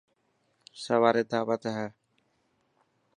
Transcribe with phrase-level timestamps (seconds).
[0.83, 1.87] سواري داوت ۾هي.